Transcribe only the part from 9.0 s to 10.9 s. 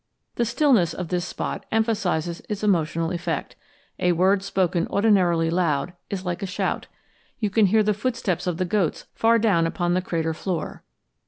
far down upon the crater floor.